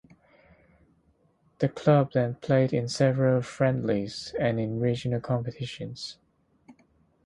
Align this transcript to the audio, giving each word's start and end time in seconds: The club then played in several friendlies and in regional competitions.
The 1.59 1.69
club 1.69 2.13
then 2.13 2.33
played 2.33 2.73
in 2.73 2.87
several 2.89 3.43
friendlies 3.43 4.33
and 4.39 4.59
in 4.59 4.79
regional 4.79 5.21
competitions. 5.21 6.17